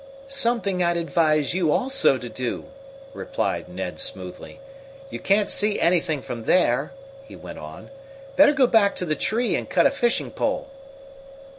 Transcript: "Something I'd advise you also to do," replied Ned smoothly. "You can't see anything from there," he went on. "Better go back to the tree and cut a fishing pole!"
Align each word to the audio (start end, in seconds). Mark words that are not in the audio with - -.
"Something 0.27 0.81
I'd 0.81 0.97
advise 0.97 1.53
you 1.53 1.71
also 1.71 2.17
to 2.17 2.27
do," 2.27 2.65
replied 3.13 3.69
Ned 3.69 3.99
smoothly. 3.99 4.59
"You 5.11 5.19
can't 5.19 5.47
see 5.47 5.79
anything 5.79 6.23
from 6.23 6.45
there," 6.45 6.91
he 7.23 7.35
went 7.35 7.59
on. 7.59 7.91
"Better 8.35 8.53
go 8.53 8.65
back 8.65 8.95
to 8.95 9.05
the 9.05 9.15
tree 9.15 9.55
and 9.55 9.69
cut 9.69 9.85
a 9.85 9.91
fishing 9.91 10.31
pole!" 10.31 10.67